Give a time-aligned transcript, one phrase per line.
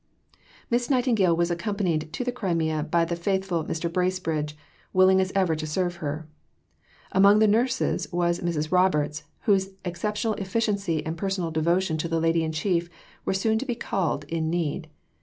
[0.71, 3.85] Miss Nightingale was accompanied to the Crimea by the faithful Mr.
[3.93, 4.57] Bracebridge,
[4.93, 6.27] willing as ever to serve her.
[7.11, 8.71] Among the nurses was Mrs.
[8.71, 12.89] Roberts, whose exceptional efficiency and personal devotion to the Lady in Chief
[13.25, 14.89] were soon to be called in need.